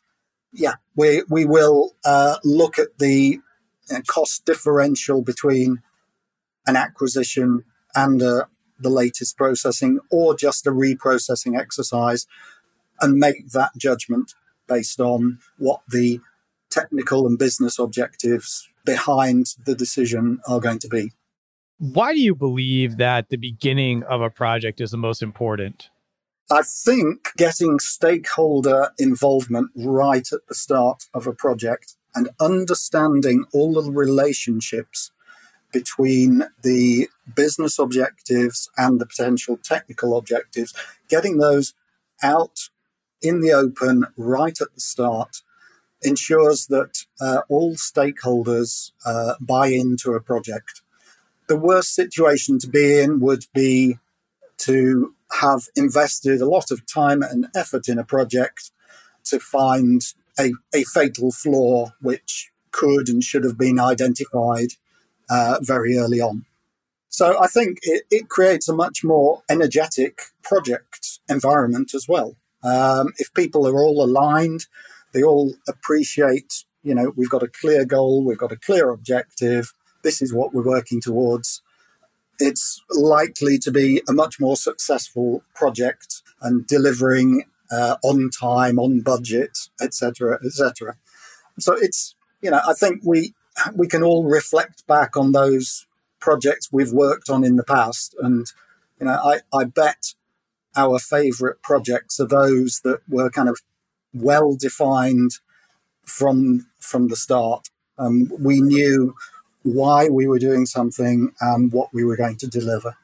yeah, 0.51 0.75
we, 0.95 1.23
we 1.29 1.45
will 1.45 1.95
uh, 2.03 2.35
look 2.43 2.77
at 2.77 2.97
the 2.99 3.39
uh, 3.89 4.01
cost 4.07 4.45
differential 4.45 5.21
between 5.21 5.81
an 6.67 6.75
acquisition 6.75 7.63
and 7.95 8.21
uh, 8.21 8.45
the 8.77 8.89
latest 8.89 9.37
processing 9.37 9.99
or 10.11 10.35
just 10.35 10.67
a 10.67 10.71
reprocessing 10.71 11.57
exercise 11.57 12.27
and 12.99 13.15
make 13.15 13.49
that 13.51 13.71
judgment 13.77 14.33
based 14.67 14.99
on 14.99 15.39
what 15.57 15.81
the 15.87 16.19
technical 16.69 17.25
and 17.25 17.39
business 17.39 17.79
objectives 17.79 18.67
behind 18.85 19.55
the 19.65 19.75
decision 19.75 20.39
are 20.47 20.59
going 20.59 20.79
to 20.79 20.87
be. 20.87 21.11
Why 21.79 22.11
do 22.11 22.19
you 22.19 22.35
believe 22.35 22.97
that 22.97 23.29
the 23.29 23.37
beginning 23.37 24.03
of 24.03 24.21
a 24.21 24.29
project 24.29 24.81
is 24.81 24.91
the 24.91 24.97
most 24.97 25.23
important? 25.23 25.89
I 26.51 26.61
think 26.61 27.29
getting 27.37 27.79
stakeholder 27.79 28.91
involvement 28.99 29.71
right 29.75 30.27
at 30.33 30.45
the 30.49 30.55
start 30.55 31.05
of 31.13 31.25
a 31.25 31.31
project 31.31 31.95
and 32.13 32.29
understanding 32.41 33.45
all 33.53 33.81
the 33.81 33.91
relationships 33.91 35.11
between 35.71 36.43
the 36.63 37.07
business 37.33 37.79
objectives 37.79 38.69
and 38.75 38.99
the 38.99 39.05
potential 39.05 39.57
technical 39.63 40.17
objectives, 40.17 40.73
getting 41.07 41.37
those 41.37 41.75
out 42.21 42.69
in 43.21 43.39
the 43.39 43.53
open 43.53 44.05
right 44.17 44.59
at 44.59 44.73
the 44.73 44.81
start 44.81 45.43
ensures 46.01 46.67
that 46.67 47.05
uh, 47.21 47.41
all 47.47 47.75
stakeholders 47.75 48.91
uh, 49.05 49.35
buy 49.39 49.67
into 49.67 50.11
a 50.11 50.19
project. 50.19 50.81
The 51.49 51.57
worst 51.57 51.95
situation 51.95 52.59
to 52.59 52.67
be 52.67 52.99
in 52.99 53.19
would 53.21 53.45
be 53.55 53.97
to 54.59 55.15
have 55.41 55.63
invested 55.75 56.41
a 56.41 56.45
lot 56.45 56.69
of 56.69 56.85
time 56.85 57.23
and 57.23 57.47
effort 57.55 57.89
in 57.89 57.97
a 57.97 58.03
project 58.03 58.69
to 59.25 59.39
find 59.39 60.03
a, 60.39 60.51
a 60.75 60.83
fatal 60.83 61.31
flaw 61.31 61.91
which 62.01 62.51
could 62.69 63.09
and 63.09 63.23
should 63.23 63.43
have 63.43 63.57
been 63.57 63.79
identified 63.79 64.73
uh, 65.27 65.57
very 65.61 65.97
early 65.97 66.21
on. 66.21 66.45
So 67.09 67.41
I 67.41 67.47
think 67.47 67.79
it, 67.81 68.03
it 68.11 68.29
creates 68.29 68.69
a 68.69 68.75
much 68.75 69.03
more 69.03 69.41
energetic 69.49 70.21
project 70.43 71.17
environment 71.27 71.95
as 71.95 72.07
well. 72.07 72.35
Um, 72.63 73.13
if 73.17 73.33
people 73.33 73.65
are 73.65 73.81
all 73.83 74.03
aligned, 74.03 74.67
they 75.13 75.23
all 75.23 75.55
appreciate, 75.67 76.63
you 76.83 76.93
know, 76.93 77.11
we've 77.15 77.29
got 77.29 77.41
a 77.41 77.47
clear 77.47 77.85
goal, 77.85 78.23
we've 78.23 78.37
got 78.37 78.51
a 78.51 78.57
clear 78.57 78.91
objective, 78.91 79.73
this 80.03 80.21
is 80.21 80.33
what 80.33 80.53
we're 80.53 80.63
working 80.63 81.01
towards. 81.01 81.61
It's 82.39 82.81
likely 82.91 83.57
to 83.59 83.71
be 83.71 84.01
a 84.07 84.13
much 84.13 84.39
more 84.39 84.55
successful 84.55 85.43
project 85.53 86.21
and 86.41 86.65
delivering 86.65 87.43
uh, 87.71 87.97
on 88.03 88.29
time, 88.29 88.79
on 88.79 89.01
budget, 89.01 89.57
etc., 89.81 90.39
etc. 90.45 90.95
So 91.59 91.73
it's, 91.73 92.15
you 92.41 92.49
know, 92.51 92.61
I 92.67 92.73
think 92.73 93.01
we 93.03 93.33
we 93.75 93.87
can 93.87 94.03
all 94.03 94.23
reflect 94.23 94.87
back 94.87 95.17
on 95.17 95.33
those 95.33 95.85
projects 96.19 96.69
we've 96.71 96.93
worked 96.93 97.29
on 97.29 97.43
in 97.43 97.57
the 97.57 97.63
past, 97.63 98.15
and 98.19 98.47
you 98.99 99.05
know, 99.05 99.13
I, 99.13 99.39
I 99.53 99.65
bet 99.65 100.13
our 100.75 100.99
favourite 100.99 101.61
projects 101.61 102.19
are 102.19 102.27
those 102.27 102.81
that 102.83 103.01
were 103.07 103.29
kind 103.29 103.49
of 103.49 103.59
well 104.13 104.55
defined 104.55 105.31
from 106.05 106.67
from 106.79 107.07
the 107.07 107.15
start. 107.15 107.69
Um, 107.97 108.31
we 108.39 108.61
knew 108.61 109.15
why 109.63 110.09
we 110.09 110.27
were 110.27 110.39
doing 110.39 110.65
something 110.65 111.31
and 111.41 111.71
what 111.71 111.89
we 111.93 112.03
were 112.03 112.15
going 112.15 112.37
to 112.37 112.47
deliver. 112.47 112.95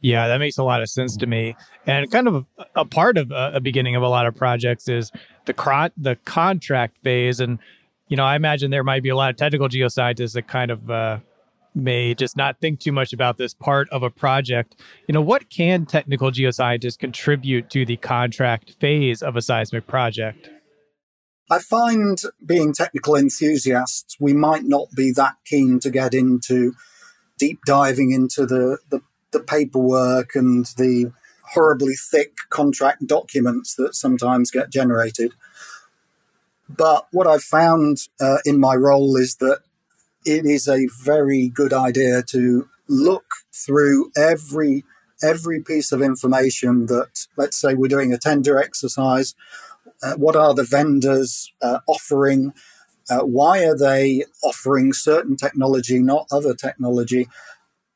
Yeah, 0.00 0.26
that 0.28 0.38
makes 0.38 0.58
a 0.58 0.64
lot 0.64 0.82
of 0.82 0.90
sense 0.90 1.16
to 1.18 1.26
me. 1.26 1.54
And 1.86 2.10
kind 2.10 2.26
of 2.26 2.44
a, 2.74 2.84
part 2.84 3.16
of 3.16 3.30
a, 3.30 3.52
a, 3.54 3.60
beginning 3.60 3.94
of 3.94 4.02
a 4.02 4.08
lot 4.08 4.26
of 4.26 4.34
projects 4.34 4.88
is 4.88 5.12
the 5.46 5.54
cron- 5.54 5.92
the 5.96 6.16
contract 6.24 6.98
phase. 7.02 7.38
And 7.38 7.60
you 8.08 8.16
know, 8.16 8.24
I 8.24 8.34
imagine 8.34 8.72
there 8.72 8.82
might 8.82 9.04
be 9.04 9.10
a 9.10 9.16
lot 9.16 9.30
of 9.30 9.36
technical 9.36 9.68
geoscientists 9.68 10.32
that 10.32 10.48
kind 10.48 10.72
of 10.72 10.90
uh, 10.90 11.18
may 11.74 12.14
just 12.14 12.36
not 12.36 12.60
think 12.60 12.80
too 12.80 12.92
much 12.92 13.12
about 13.12 13.38
this 13.38 13.54
part 13.54 13.88
of 13.90 14.02
a 14.02 14.10
project. 14.10 14.74
You 15.06 15.14
know, 15.14 15.22
what 15.22 15.48
can 15.50 15.86
technical 15.86 16.32
geoscientists 16.32 16.98
contribute 16.98 17.70
to 17.70 17.86
the 17.86 17.96
contract 17.96 18.74
phase 18.80 19.22
of 19.22 19.36
a 19.36 19.42
seismic 19.42 19.86
project? 19.86 20.50
I 21.50 21.58
find 21.58 22.20
being 22.44 22.72
technical 22.72 23.16
enthusiasts, 23.16 24.16
we 24.18 24.32
might 24.32 24.64
not 24.64 24.88
be 24.96 25.12
that 25.12 25.36
keen 25.44 25.80
to 25.80 25.90
get 25.90 26.14
into 26.14 26.74
deep 27.38 27.60
diving 27.66 28.12
into 28.12 28.46
the, 28.46 28.78
the, 28.90 29.00
the 29.32 29.40
paperwork 29.40 30.34
and 30.34 30.66
the 30.76 31.12
horribly 31.54 31.94
thick 31.94 32.34
contract 32.48 33.06
documents 33.06 33.74
that 33.74 33.94
sometimes 33.94 34.50
get 34.50 34.70
generated. 34.70 35.32
But 36.68 37.06
what 37.10 37.26
I've 37.26 37.42
found 37.42 37.98
uh, 38.20 38.38
in 38.44 38.58
my 38.58 38.74
role 38.74 39.16
is 39.16 39.36
that 39.36 39.60
it 40.24 40.46
is 40.46 40.68
a 40.68 40.88
very 41.02 41.48
good 41.48 41.72
idea 41.72 42.22
to 42.28 42.68
look 42.88 43.24
through 43.52 44.10
every 44.16 44.84
every 45.22 45.60
piece 45.62 45.92
of 45.92 46.02
information 46.02 46.86
that 46.86 47.26
let's 47.36 47.56
say 47.56 47.74
we're 47.74 47.86
doing 47.86 48.12
a 48.12 48.18
tender 48.18 48.58
exercise 48.58 49.34
uh, 50.02 50.14
what 50.14 50.36
are 50.36 50.54
the 50.54 50.64
vendors 50.64 51.52
uh, 51.62 51.78
offering 51.86 52.52
uh, 53.10 53.20
why 53.20 53.64
are 53.64 53.76
they 53.76 54.24
offering 54.44 54.92
certain 54.92 55.36
technology 55.36 55.98
not 55.98 56.26
other 56.30 56.54
technology 56.54 57.26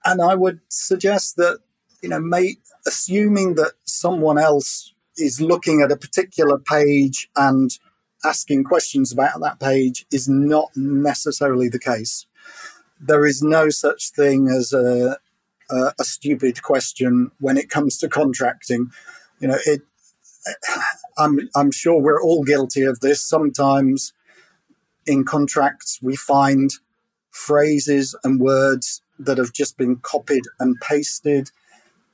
and 0.05 0.21
i 0.21 0.35
would 0.35 0.61
suggest 0.69 1.37
that 1.37 1.59
you 2.03 2.09
know 2.09 2.21
may, 2.21 2.57
assuming 2.87 3.55
that 3.55 3.73
someone 3.85 4.39
else 4.39 4.95
is 5.17 5.41
looking 5.41 5.81
at 5.81 5.93
a 5.93 5.97
particular 5.97 6.59
page 6.59 7.29
and 7.37 7.79
asking 8.25 8.65
questions 8.65 9.13
about 9.13 9.41
that 9.41 9.61
page 9.61 10.07
is 10.13 10.29
not 10.29 10.69
necessarily 10.77 11.69
the 11.69 11.79
case. 11.79 12.27
There 13.01 13.27
is 13.27 13.43
no 13.43 13.71
such 13.71 14.11
thing 14.11 14.49
as 14.49 14.73
a, 14.73 15.19
a, 15.71 15.93
a 15.99 16.05
stupid 16.05 16.63
question 16.63 17.31
when 17.41 17.57
it 17.57 17.71
comes 17.71 17.99
to 17.99 18.09
contracting. 18.09 18.91
You 19.41 19.49
know, 19.49 19.59
it. 19.67 19.83
I'm 21.19 21.49
I'm 21.55 21.71
sure 21.71 22.01
we're 22.01 22.23
all 22.23 22.45
guilty 22.45 22.83
of 22.83 23.01
this. 23.01 23.23
Sometimes 23.23 24.13
in 25.07 25.25
contracts 25.25 26.01
we 26.03 26.17
find 26.17 26.71
phrases 27.31 28.15
and 28.25 28.41
words 28.41 29.03
that 29.19 29.39
have 29.39 29.53
just 29.53 29.77
been 29.77 29.97
copied 29.97 30.45
and 30.61 30.77
pasted 30.81 31.51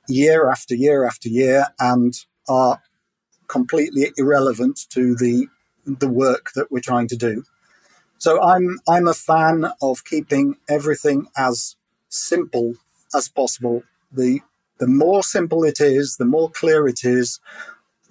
year 0.07 0.49
after 0.49 0.75
year 0.75 1.05
after 1.05 1.29
year 1.29 1.67
and 1.79 2.13
are 2.49 2.81
completely 3.47 4.11
irrelevant 4.17 4.79
to 4.89 5.15
the 5.15 5.47
the 5.85 6.09
work 6.09 6.51
that 6.55 6.71
we're 6.71 6.79
trying 6.79 7.07
to 7.09 7.17
do. 7.17 7.43
So 8.19 8.41
I'm 8.41 8.79
I'm 8.87 9.07
a 9.07 9.13
fan 9.13 9.71
of 9.81 10.05
keeping 10.05 10.57
everything 10.69 11.27
as 11.37 11.75
simple 12.09 12.75
as 13.15 13.29
possible. 13.29 13.83
The 14.11 14.41
the 14.79 14.87
more 14.87 15.23
simple 15.23 15.63
it 15.63 15.79
is, 15.81 16.17
the 16.17 16.25
more 16.25 16.49
clear 16.49 16.87
it 16.87 17.03
is, 17.03 17.39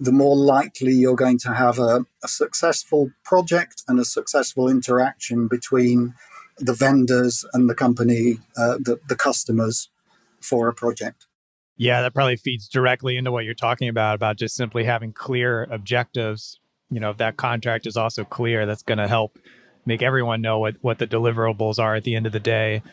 the 0.03 0.11
more 0.11 0.35
likely 0.35 0.91
you're 0.91 1.15
going 1.15 1.39
to 1.39 1.53
have 1.53 1.79
a, 1.79 2.05
a 2.23 2.27
successful 2.27 3.11
project 3.23 3.83
and 3.87 3.99
a 3.99 4.05
successful 4.05 4.67
interaction 4.67 5.47
between 5.47 6.13
the 6.57 6.73
vendors 6.73 7.45
and 7.53 7.69
the 7.69 7.73
company, 7.73 8.39
uh, 8.57 8.75
the, 8.79 8.99
the 9.07 9.15
customers 9.15 9.89
for 10.41 10.67
a 10.67 10.73
project. 10.73 11.25
Yeah, 11.77 12.01
that 12.01 12.13
probably 12.13 12.35
feeds 12.35 12.67
directly 12.67 13.15
into 13.15 13.31
what 13.31 13.45
you're 13.45 13.53
talking 13.53 13.87
about, 13.87 14.15
about 14.15 14.37
just 14.37 14.55
simply 14.55 14.83
having 14.83 15.13
clear 15.13 15.63
objectives. 15.71 16.59
You 16.89 16.99
know, 16.99 17.09
if 17.11 17.17
that 17.17 17.37
contract 17.37 17.87
is 17.87 17.95
also 17.95 18.25
clear, 18.25 18.65
that's 18.65 18.83
going 18.83 18.97
to 18.97 19.07
help 19.07 19.39
make 19.85 20.01
everyone 20.01 20.41
know 20.41 20.59
what, 20.59 20.75
what 20.81 20.99
the 20.99 21.07
deliverables 21.07 21.79
are 21.79 21.95
at 21.95 22.03
the 22.03 22.15
end 22.15 22.25
of 22.25 22.33
the 22.33 22.41
day. 22.41 22.83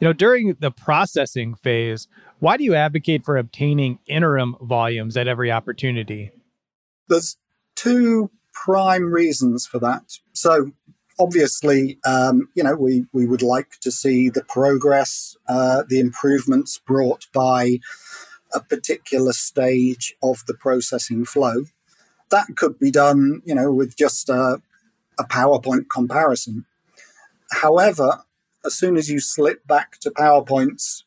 You 0.00 0.08
know, 0.08 0.12
during 0.14 0.56
the 0.58 0.70
processing 0.70 1.56
phase, 1.56 2.08
why 2.38 2.56
do 2.56 2.64
you 2.64 2.74
advocate 2.74 3.22
for 3.22 3.36
obtaining 3.36 3.98
interim 4.06 4.56
volumes 4.62 5.16
at 5.18 5.28
every 5.28 5.52
opportunity? 5.52 6.32
There's 7.08 7.36
two 7.74 8.30
prime 8.52 9.12
reasons 9.12 9.66
for 9.66 9.78
that. 9.80 10.18
So, 10.32 10.72
obviously, 11.18 11.98
um, 12.06 12.48
you 12.54 12.62
know, 12.62 12.74
we, 12.74 13.06
we 13.12 13.26
would 13.26 13.42
like 13.42 13.78
to 13.80 13.90
see 13.90 14.28
the 14.28 14.44
progress, 14.44 15.36
uh, 15.48 15.82
the 15.88 16.00
improvements 16.00 16.78
brought 16.78 17.26
by 17.32 17.78
a 18.52 18.60
particular 18.60 19.32
stage 19.32 20.14
of 20.22 20.44
the 20.46 20.54
processing 20.54 21.24
flow. 21.24 21.64
That 22.30 22.56
could 22.56 22.78
be 22.78 22.90
done, 22.90 23.42
you 23.44 23.54
know, 23.54 23.72
with 23.72 23.96
just 23.96 24.28
a, 24.28 24.60
a 25.18 25.24
PowerPoint 25.24 25.88
comparison. 25.88 26.64
However, 27.52 28.24
as 28.64 28.74
soon 28.74 28.96
as 28.96 29.10
you 29.10 29.20
slip 29.20 29.66
back 29.66 29.98
to 30.00 30.10
PowerPoints, 30.10 31.02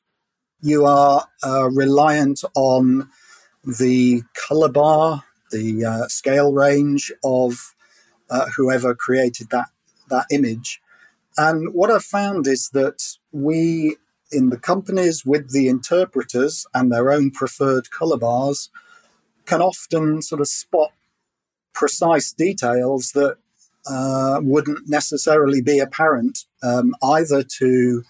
you 0.61 0.85
are 0.85 1.27
uh, 1.43 1.69
reliant 1.69 2.43
on 2.55 3.09
the 3.65 4.21
color 4.33 4.69
bar, 4.69 5.23
the 5.51 5.85
uh, 5.85 6.07
scale 6.07 6.51
range 6.53 7.11
of 7.23 7.75
uh, 8.29 8.47
whoever 8.55 8.93
created 8.95 9.49
that 9.49 9.67
that 10.09 10.25
image. 10.31 10.81
And 11.37 11.73
what 11.73 11.91
I've 11.91 12.03
found 12.03 12.47
is 12.47 12.69
that 12.69 13.17
we 13.31 13.97
in 14.31 14.49
the 14.49 14.57
companies 14.57 15.25
with 15.25 15.51
the 15.51 15.67
interpreters 15.67 16.65
and 16.73 16.91
their 16.91 17.11
own 17.11 17.31
preferred 17.31 17.91
color 17.91 18.17
bars 18.17 18.69
can 19.45 19.61
often 19.61 20.21
sort 20.21 20.41
of 20.41 20.47
spot 20.47 20.91
precise 21.73 22.33
details 22.33 23.11
that 23.13 23.37
uh, 23.89 24.39
wouldn't 24.41 24.89
necessarily 24.89 25.61
be 25.61 25.79
apparent 25.79 26.45
um, 26.61 26.93
either 27.01 27.41
to 27.43 28.03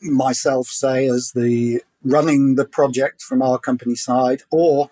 myself, 0.00 0.66
say, 0.66 1.06
as 1.06 1.32
the 1.32 1.80
running 2.02 2.56
the 2.56 2.64
project 2.64 3.22
from 3.22 3.40
our 3.40 3.58
company 3.58 3.94
side, 3.94 4.42
or 4.50 4.90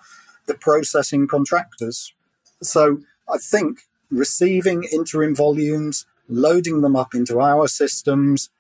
the 0.50 0.59
processing 0.59 1.28
contractors. 1.28 2.12
So 2.61 2.99
I 3.28 3.38
think 3.38 3.83
receiving 4.11 4.83
interim 4.92 5.33
volumes, 5.35 6.07
loading 6.28 6.80
them 6.80 6.97
up 6.97 7.14
into 7.14 7.40
our 7.40 7.69
systems, 7.69 8.50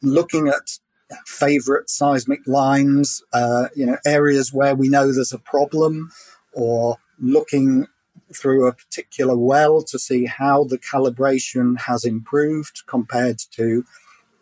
looking 0.00 0.46
at 0.46 0.78
favorite 1.26 1.90
seismic 1.90 2.46
lines, 2.46 3.22
uh, 3.32 3.66
you 3.74 3.84
know, 3.84 3.98
areas 4.06 4.52
where 4.52 4.76
we 4.76 4.88
know 4.88 5.10
there's 5.12 5.32
a 5.32 5.38
problem, 5.38 6.12
or 6.52 6.98
looking 7.18 7.88
through 8.32 8.68
a 8.68 8.72
particular 8.72 9.36
well 9.36 9.82
to 9.82 9.98
see 9.98 10.26
how 10.26 10.62
the 10.62 10.78
calibration 10.78 11.78
has 11.80 12.04
improved 12.04 12.82
compared 12.86 13.38
to 13.50 13.84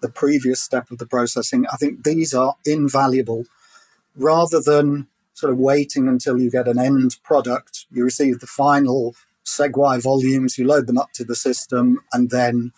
the 0.02 0.11
previous 0.11 0.61
step 0.61 0.90
of 0.90 0.99
the 0.99 1.06
processing. 1.06 1.64
I 1.73 1.76
think 1.76 2.04
these 2.04 2.35
are 2.35 2.56
invaluable 2.66 3.47
rather 4.14 4.61
than 4.61 5.06
sort 5.37 5.52
of 5.52 5.59
waiting 5.59 6.09
until 6.09 6.40
you 6.40 6.50
get 6.50 6.66
an 6.66 6.78
end 6.78 7.19
product. 7.23 7.85
You 7.90 8.05
receive 8.05 8.40
the 8.40 8.47
final 8.47 9.14
SEG-Y 9.45 9.99
volumes, 9.99 10.57
you 10.57 10.66
load 10.66 10.87
them 10.87 10.97
up 10.97 11.12
to 11.12 11.25
the 11.25 11.37
system, 11.37 12.00
and 12.11 12.31
then 12.31 12.73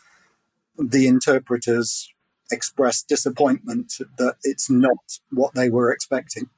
the 0.76 1.06
interpreters 1.06 2.12
express 2.50 3.02
disappointment 3.02 3.94
that 4.18 4.36
it's 4.42 4.68
not 4.68 5.20
what 5.30 5.54
they 5.54 5.70
were 5.70 5.92
expecting. 5.92 6.50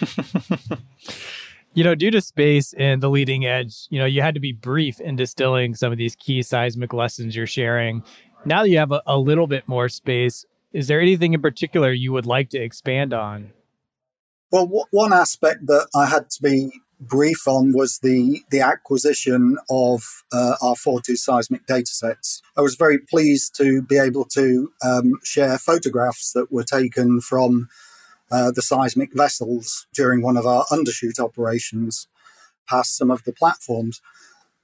you 1.74 1.84
know, 1.84 1.94
due 1.94 2.10
to 2.10 2.22
space 2.22 2.72
and 2.72 3.02
the 3.02 3.10
leading 3.10 3.44
edge, 3.44 3.86
you 3.90 3.98
know, 3.98 4.06
you 4.06 4.22
had 4.22 4.34
to 4.34 4.40
be 4.40 4.52
brief 4.52 4.98
in 4.98 5.14
distilling 5.14 5.74
some 5.74 5.92
of 5.92 5.98
these 5.98 6.16
key 6.16 6.42
seismic 6.42 6.94
lessons 6.94 7.36
you're 7.36 7.46
sharing. 7.46 8.02
Now 8.46 8.62
that 8.62 8.70
you 8.70 8.78
have 8.78 8.92
a, 8.92 9.02
a 9.06 9.18
little 9.18 9.46
bit 9.46 9.68
more 9.68 9.90
space, 9.90 10.46
is 10.72 10.88
there 10.88 11.02
anything 11.02 11.34
in 11.34 11.42
particular 11.42 11.92
you 11.92 12.12
would 12.12 12.26
like 12.26 12.48
to 12.50 12.58
expand 12.58 13.12
on? 13.12 13.52
Well, 14.50 14.66
w- 14.66 14.84
one 14.92 15.12
aspect 15.12 15.66
that 15.66 15.88
I 15.94 16.06
had 16.06 16.30
to 16.30 16.42
be 16.42 16.70
brief 17.00 17.46
on 17.48 17.72
was 17.74 18.00
the 18.00 18.42
the 18.50 18.60
acquisition 18.62 19.58
of 19.70 20.02
uh, 20.32 20.56
our 20.62 20.76
Forties 20.76 21.22
seismic 21.24 21.66
datasets. 21.66 22.42
I 22.56 22.62
was 22.62 22.76
very 22.76 22.98
pleased 22.98 23.56
to 23.56 23.82
be 23.82 23.98
able 23.98 24.24
to 24.26 24.72
um, 24.84 25.14
share 25.24 25.58
photographs 25.58 26.32
that 26.32 26.50
were 26.52 26.64
taken 26.64 27.20
from 27.20 27.68
uh, 28.32 28.52
the 28.52 28.62
seismic 28.62 29.10
vessels 29.14 29.86
during 29.94 30.22
one 30.22 30.36
of 30.38 30.46
our 30.46 30.64
undershoot 30.72 31.20
operations 31.20 32.08
past 32.68 32.96
some 32.96 33.10
of 33.10 33.24
the 33.24 33.32
platforms. 33.32 34.00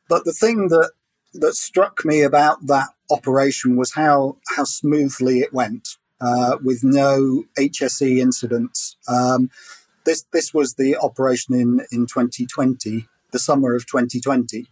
But 0.08 0.24
the 0.24 0.32
thing 0.32 0.68
that 0.68 0.92
that 1.34 1.54
struck 1.54 2.04
me 2.04 2.22
about 2.22 2.66
that 2.68 2.90
operation 3.10 3.76
was 3.76 3.94
how 3.94 4.38
how 4.56 4.64
smoothly 4.64 5.40
it 5.40 5.52
went 5.54 5.96
uh, 6.20 6.58
with 6.62 6.82
no 6.82 7.44
HSE 7.58 8.18
incidents. 8.18 8.96
Um, 9.08 9.50
this 10.04 10.24
this 10.32 10.52
was 10.52 10.74
the 10.74 10.96
operation 10.96 11.54
in 11.54 11.80
in 11.90 12.06
2020, 12.06 13.06
the 13.32 13.38
summer 13.38 13.74
of 13.74 13.86
2020. 13.86 14.66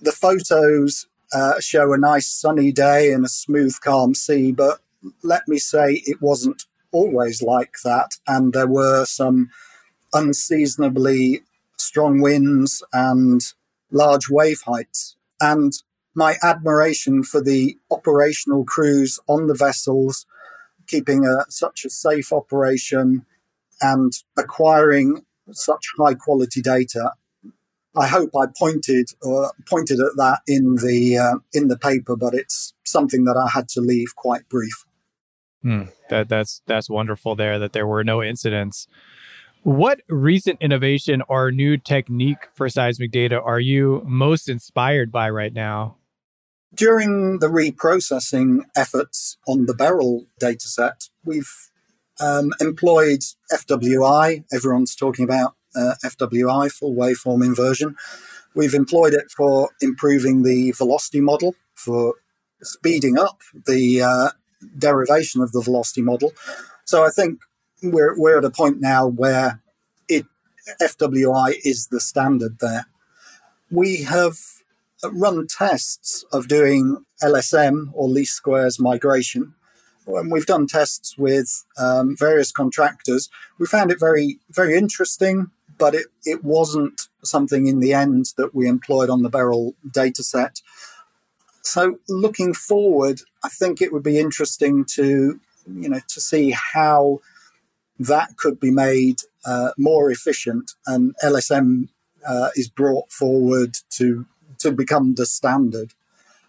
The 0.00 0.12
photos 0.12 1.06
uh, 1.32 1.60
show 1.60 1.92
a 1.92 1.98
nice 1.98 2.30
sunny 2.30 2.72
day 2.72 3.12
and 3.12 3.24
a 3.24 3.28
smooth, 3.28 3.76
calm 3.80 4.14
sea, 4.14 4.52
but 4.52 4.80
let 5.22 5.46
me 5.46 5.58
say 5.58 6.02
it 6.06 6.20
wasn't 6.20 6.64
always 6.92 7.42
like 7.42 7.74
that, 7.84 8.16
and 8.26 8.52
there 8.52 8.66
were 8.66 9.04
some 9.04 9.50
unseasonably 10.12 11.42
strong 11.76 12.20
winds 12.20 12.82
and 12.92 13.40
large 13.90 14.28
wave 14.28 14.62
heights. 14.66 15.16
And 15.40 15.72
my 16.14 16.36
admiration 16.42 17.22
for 17.22 17.40
the 17.40 17.78
operational 17.90 18.64
crews 18.64 19.18
on 19.28 19.46
the 19.46 19.54
vessels, 19.54 20.26
keeping 20.90 21.24
a, 21.24 21.44
such 21.48 21.84
a 21.84 21.90
safe 21.90 22.32
operation 22.32 23.24
and 23.80 24.12
acquiring 24.36 25.24
such 25.52 25.86
high 25.98 26.14
quality 26.14 26.60
data. 26.60 27.12
I 27.96 28.06
hope 28.06 28.30
I 28.36 28.46
pointed 28.58 29.10
uh, 29.24 29.48
pointed 29.68 29.98
at 29.98 30.16
that 30.16 30.40
in 30.46 30.76
the 30.76 31.18
uh, 31.18 31.38
in 31.52 31.68
the 31.68 31.78
paper, 31.78 32.16
but 32.16 32.34
it's 32.34 32.72
something 32.84 33.24
that 33.24 33.36
I 33.36 33.48
had 33.48 33.68
to 33.70 33.80
leave 33.80 34.14
quite 34.14 34.48
brief. 34.48 34.84
Hmm. 35.62 35.84
That 36.08 36.28
that's 36.28 36.62
that's 36.66 36.88
wonderful. 36.88 37.34
There 37.34 37.58
that 37.58 37.72
there 37.72 37.86
were 37.86 38.04
no 38.04 38.22
incidents. 38.22 38.86
What 39.62 40.00
recent 40.08 40.58
innovation 40.62 41.22
or 41.28 41.50
new 41.50 41.76
technique 41.76 42.48
for 42.54 42.68
seismic 42.70 43.10
data 43.10 43.40
are 43.40 43.60
you 43.60 44.02
most 44.06 44.48
inspired 44.48 45.12
by 45.12 45.28
right 45.28 45.52
now? 45.52 45.96
During 46.74 47.40
the 47.40 47.48
reprocessing 47.48 48.60
efforts 48.76 49.36
on 49.46 49.66
the 49.66 49.74
Beryl 49.74 50.26
dataset, 50.40 51.10
we've 51.24 51.70
um, 52.20 52.52
employed 52.60 53.20
FWI. 53.52 54.44
Everyone's 54.52 54.94
talking 54.94 55.24
about 55.24 55.54
uh, 55.74 55.94
FWI, 56.04 56.70
full 56.70 56.94
waveform 56.94 57.44
inversion. 57.44 57.96
We've 58.54 58.74
employed 58.74 59.14
it 59.14 59.30
for 59.30 59.70
improving 59.80 60.42
the 60.42 60.72
velocity 60.72 61.20
model, 61.20 61.54
for 61.74 62.14
speeding 62.62 63.18
up 63.18 63.40
the 63.66 64.02
uh, 64.02 64.30
derivation 64.78 65.40
of 65.40 65.52
the 65.52 65.62
velocity 65.62 66.02
model. 66.02 66.32
So 66.84 67.04
I 67.04 67.10
think 67.10 67.40
we're, 67.82 68.18
we're 68.18 68.38
at 68.38 68.44
a 68.44 68.50
point 68.50 68.80
now 68.80 69.06
where 69.06 69.60
it, 70.08 70.26
FWI 70.80 71.54
is 71.64 71.88
the 71.88 72.00
standard 72.00 72.58
there. 72.60 72.86
We 73.70 74.02
have 74.02 74.38
run 75.08 75.46
tests 75.46 76.24
of 76.32 76.48
doing 76.48 77.04
LSM 77.22 77.90
or 77.92 78.08
least 78.08 78.34
squares 78.34 78.78
migration 78.78 79.54
And 80.06 80.30
we've 80.30 80.46
done 80.46 80.66
tests 80.66 81.16
with 81.16 81.64
um, 81.78 82.16
various 82.16 82.52
contractors, 82.52 83.28
we 83.58 83.66
found 83.66 83.90
it 83.90 84.00
very, 84.00 84.38
very 84.50 84.76
interesting, 84.76 85.50
but 85.78 85.94
it, 85.94 86.06
it 86.24 86.44
wasn't 86.44 87.08
something 87.22 87.66
in 87.66 87.80
the 87.80 87.92
end 87.92 88.32
that 88.36 88.54
we 88.54 88.66
employed 88.66 89.10
on 89.10 89.22
the 89.22 89.28
Beryl 89.28 89.74
dataset. 89.86 90.62
So 91.62 91.98
looking 92.08 92.54
forward, 92.54 93.20
I 93.44 93.48
think 93.48 93.80
it 93.80 93.92
would 93.92 94.02
be 94.02 94.18
interesting 94.18 94.84
to, 94.96 95.40
you 95.66 95.88
know, 95.88 96.00
to 96.08 96.20
see 96.20 96.50
how 96.50 97.20
that 97.98 98.36
could 98.36 98.58
be 98.58 98.70
made 98.70 99.20
uh, 99.44 99.72
more 99.76 100.10
efficient 100.10 100.72
and 100.86 101.14
LSM 101.22 101.88
uh, 102.26 102.50
is 102.56 102.68
brought 102.68 103.10
forward 103.10 103.76
to 103.90 104.26
to 104.60 104.72
become 104.72 105.14
the 105.14 105.26
standard. 105.26 105.94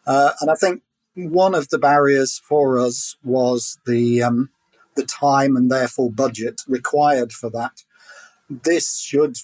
Uh, 0.06 0.32
and 0.41 0.50
I 0.50 0.56
think 0.56 0.82
one 1.15 1.54
of 1.54 1.69
the 1.69 1.78
barriers 1.78 2.39
for 2.39 2.80
us 2.80 3.15
was 3.24 3.78
the 3.86 4.24
um, 4.24 4.50
the 4.95 5.04
time 5.04 5.56
and 5.56 5.71
therefore 5.71 6.12
budget 6.12 6.62
required 6.67 7.32
for 7.32 7.50
that. 7.50 7.84
This 8.50 9.00
should 9.00 9.38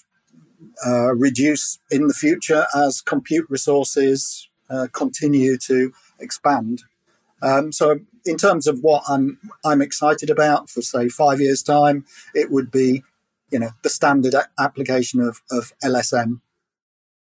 uh, 0.86 1.14
reduce 1.14 1.78
in 1.90 2.08
the 2.08 2.14
future 2.14 2.66
as 2.74 3.00
compute 3.00 3.46
resources 3.48 4.48
uh, 4.70 4.88
continue 4.92 5.56
to 5.56 5.92
expand. 6.18 6.82
Um, 7.40 7.72
so, 7.72 8.00
in 8.24 8.36
terms 8.36 8.66
of 8.66 8.80
what 8.80 9.04
I'm 9.08 9.38
I'm 9.64 9.80
excited 9.80 10.30
about 10.30 10.68
for 10.68 10.82
say 10.82 11.08
five 11.08 11.40
years 11.40 11.62
time, 11.62 12.04
it 12.34 12.50
would 12.50 12.70
be, 12.70 13.02
you 13.50 13.60
know, 13.60 13.70
the 13.82 13.88
standard 13.88 14.34
application 14.58 15.20
of 15.20 15.40
of 15.50 15.72
LSM. 15.82 16.40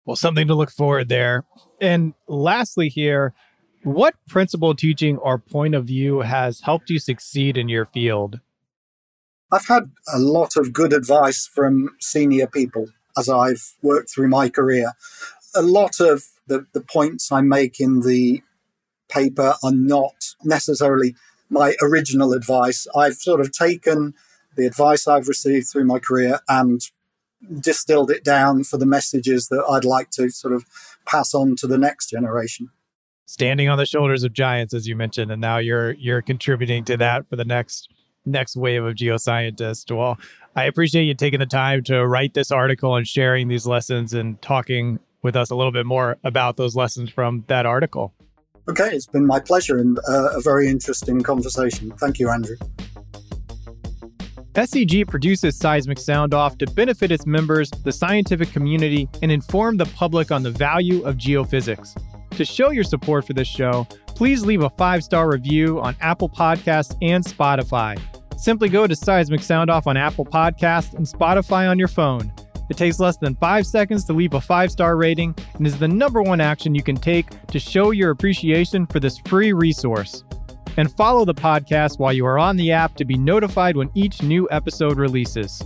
Well, 0.09 0.16
something 0.16 0.49
to 0.49 0.55
look 0.55 0.71
forward 0.71 1.11
there. 1.11 1.44
And 1.83 2.14
lastly, 2.27 2.88
here, 2.88 3.35
what 3.83 4.14
principle 4.27 4.75
teaching 4.75 5.18
or 5.18 5.37
point 5.37 5.75
of 5.75 5.85
view 5.85 6.21
has 6.21 6.62
helped 6.62 6.88
you 6.88 6.99
succeed 6.99 7.59
in 7.59 7.68
your 7.68 7.85
field? 7.85 8.40
I've 9.53 9.66
had 9.66 9.90
a 10.11 10.18
lot 10.18 10.57
of 10.57 10.73
good 10.73 10.94
advice 10.94 11.47
from 11.47 11.90
senior 12.01 12.47
people 12.47 12.87
as 13.18 13.29
I've 13.29 13.75
worked 13.83 14.11
through 14.11 14.29
my 14.29 14.49
career. 14.49 14.94
A 15.55 15.61
lot 15.61 16.01
of 16.01 16.25
the, 16.47 16.64
the 16.73 16.81
points 16.81 17.31
I 17.31 17.42
make 17.42 17.79
in 17.79 18.01
the 18.01 18.42
paper 19.11 19.57
are 19.62 19.73
not 19.73 20.35
necessarily 20.42 21.16
my 21.51 21.75
original 21.83 22.33
advice. 22.33 22.87
I've 22.97 23.16
sort 23.16 23.42
of 23.42 23.53
taken 23.53 24.14
the 24.57 24.64
advice 24.64 25.07
I've 25.07 25.29
received 25.29 25.66
through 25.68 25.85
my 25.85 25.99
career 25.99 26.40
and 26.49 26.81
distilled 27.61 28.11
it 28.11 28.24
down 28.24 28.64
for 28.64 28.77
the 28.77 28.87
messages 28.87 29.48
that 29.48 29.64
I'd 29.68 29.85
like 29.85 30.11
to 30.11 30.31
sort 30.31 30.55
of 30.55 30.64
pass 31.07 31.35
on 31.35 31.57
to 31.57 31.66
the 31.66 31.79
next 31.79 32.11
generation. 32.11 32.70
Standing 33.27 33.68
on 33.68 33.79
the 33.79 33.87
shoulders 33.87 34.24
of 34.24 34.33
giants, 34.33 34.72
as 34.72 34.88
you 34.88 34.96
mentioned, 34.96 35.31
and 35.31 35.40
now 35.40 35.59
you're 35.59 35.92
you're 35.92 36.22
contributing 36.22 36.85
to 36.87 36.96
that 36.96 37.29
for 37.29 37.37
the 37.37 37.44
next 37.44 37.92
next 38.24 38.57
wave 38.57 38.85
of 38.85 38.94
geoscientists. 38.94 39.94
Well, 39.94 40.18
I 40.57 40.64
appreciate 40.64 41.05
you 41.05 41.14
taking 41.14 41.40
the 41.40 41.46
time 41.46 41.83
to 41.85 42.07
write 42.07 42.35
this 42.35 42.51
article 42.51 42.96
and 42.96 43.07
sharing 43.07 43.48
these 43.48 43.66
lessons 43.66 44.14
and 44.14 44.40
talking 44.40 44.98
with 45.22 45.37
us 45.37 45.51
a 45.51 45.55
little 45.55 45.72
bit 45.72 45.87
more 45.87 46.16
about 46.24 46.57
those 46.57 46.74
lessons 46.74 47.11
from 47.11 47.44
that 47.48 47.66
article. 47.66 48.14
Okay, 48.68 48.90
it's 48.90 49.07
been 49.07 49.27
my 49.27 49.40
pleasure 49.40 49.79
and 49.79 49.98
uh, 50.09 50.31
a 50.37 50.40
very 50.40 50.68
interesting 50.68 51.22
conversation. 51.22 51.90
Thank 51.92 52.18
you, 52.18 52.29
Andrew. 52.29 52.57
SEG 54.59 55.07
produces 55.07 55.57
Seismic 55.57 56.01
Sound 56.01 56.35
Off 56.35 56.59
to 56.59 56.66
benefit 56.66 57.12
its 57.12 57.27
members, 57.27 57.71
the 57.85 57.92
scientific 57.92 58.51
community, 58.51 59.09
and 59.23 59.31
inform 59.31 59.77
the 59.77 59.85
public 59.87 60.33
on 60.33 60.42
the 60.42 60.51
value 60.51 61.01
of 61.05 61.14
geophysics. 61.14 61.97
To 62.31 62.44
show 62.44 62.71
your 62.71 62.83
support 62.83 63.25
for 63.25 63.35
this 63.35 63.47
show, 63.47 63.87
please 64.09 64.44
leave 64.44 64.64
a 64.64 64.71
five 64.71 65.05
star 65.05 65.31
review 65.31 65.81
on 65.81 65.94
Apple 66.01 66.29
Podcasts 66.29 66.97
and 67.03 67.25
Spotify. 67.25 68.01
Simply 68.37 68.68
go 68.68 68.88
to 68.88 68.97
Seismic 68.97 69.42
Sound 69.42 69.71
Off 69.71 69.87
on 69.87 69.97
Apple 69.97 70.27
Podcasts 70.27 70.92
and 70.94 71.07
Spotify 71.07 71.71
on 71.71 71.79
your 71.79 71.87
phone. 71.87 72.33
It 72.68 72.77
takes 72.77 72.99
less 72.99 73.16
than 73.16 73.37
five 73.37 73.64
seconds 73.64 74.05
to 74.07 74.12
leave 74.12 74.35
a 74.35 74.40
five 74.40 74.73
star 74.73 74.97
rating 74.97 75.37
and 75.55 75.68
is 75.68 75.79
the 75.79 75.87
number 75.87 76.21
one 76.21 76.40
action 76.40 76.75
you 76.75 76.83
can 76.83 76.97
take 76.97 77.47
to 77.47 77.61
show 77.61 77.92
your 77.92 78.11
appreciation 78.11 78.87
for 78.87 78.99
this 78.99 79.18
free 79.18 79.53
resource. 79.53 80.25
And 80.79 80.95
follow 80.95 81.25
the 81.25 81.35
podcast 81.35 81.99
while 81.99 82.12
you 82.12 82.25
are 82.25 82.38
on 82.38 82.57
the 82.57 82.71
app 82.71 82.95
to 82.97 83.05
be 83.05 83.19
notified 83.19 83.77
when 83.77 83.91
each 83.95 84.23
new 84.23 84.49
episode 84.53 84.97
releases. 84.97 85.61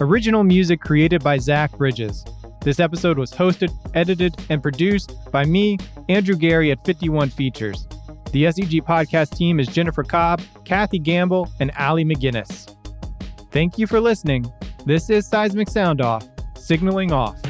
Original 0.00 0.42
music 0.42 0.80
created 0.80 1.22
by 1.22 1.38
Zach 1.38 1.70
Bridges. 1.78 2.24
This 2.60 2.80
episode 2.80 3.18
was 3.18 3.30
hosted, 3.30 3.72
edited, 3.94 4.34
and 4.50 4.60
produced 4.60 5.14
by 5.30 5.44
me, 5.44 5.78
Andrew 6.08 6.34
Geary 6.34 6.72
at 6.72 6.84
51 6.84 7.30
Features. 7.30 7.86
The 8.32 8.44
SEG 8.46 8.82
podcast 8.82 9.36
team 9.36 9.60
is 9.60 9.68
Jennifer 9.68 10.02
Cobb, 10.02 10.42
Kathy 10.64 10.98
Gamble, 10.98 11.48
and 11.60 11.70
Allie 11.76 12.04
McGinnis. 12.04 12.74
Thank 13.52 13.78
you 13.78 13.86
for 13.86 14.00
listening. 14.00 14.52
This 14.84 15.08
is 15.08 15.28
Seismic 15.28 15.70
Sound 15.70 16.00
Off, 16.00 16.28
signaling 16.56 17.12
off. 17.12 17.40